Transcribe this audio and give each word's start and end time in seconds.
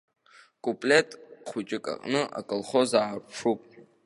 Куплет 0.63 1.09
хәыҷык 1.47 1.85
аҟны 1.93 2.21
аколхоз 2.39 2.91
аарԥшуп. 3.01 3.59